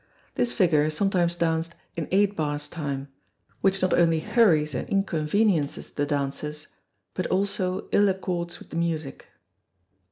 This 0.33 0.51
figure 0.51 0.83
is 0.85 0.95
sometimes 0.95 1.35
danced 1.35 1.75
in 1.95 2.07
eight 2.09 2.35
bars 2.35 2.67
time, 2.67 3.09
which 3.61 3.83
not 3.83 3.93
only 3.93 4.19
hurries 4.19 4.73
and 4.73 4.89
inconveniences 4.89 5.91
the 5.91 6.07
dancers, 6.07 6.65
but 7.13 7.27
also 7.27 7.87
ill 7.91 8.09
accords 8.09 8.57
with 8.57 8.71
the 8.71 8.77
music. 8.77 9.27